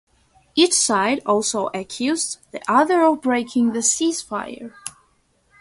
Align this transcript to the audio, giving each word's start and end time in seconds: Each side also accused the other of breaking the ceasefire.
Each 0.55 0.73
side 0.73 1.21
also 1.27 1.69
accused 1.75 2.39
the 2.49 2.59
other 2.67 3.03
of 3.05 3.21
breaking 3.21 3.73
the 3.73 3.81
ceasefire. 3.83 4.73